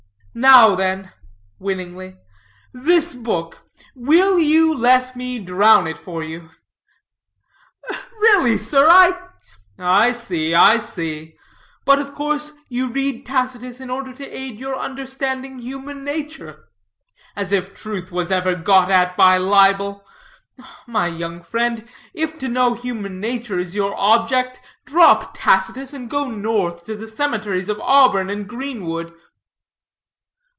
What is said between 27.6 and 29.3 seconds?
of Auburn and Greenwood."